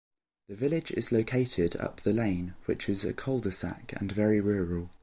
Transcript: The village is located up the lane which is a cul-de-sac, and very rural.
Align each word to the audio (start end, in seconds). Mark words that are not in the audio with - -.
The 0.47 0.55
village 0.55 0.89
is 0.93 1.11
located 1.11 1.75
up 1.75 2.01
the 2.01 2.11
lane 2.11 2.55
which 2.65 2.89
is 2.89 3.05
a 3.05 3.13
cul-de-sac, 3.13 3.93
and 3.97 4.11
very 4.11 4.39
rural. 4.41 4.89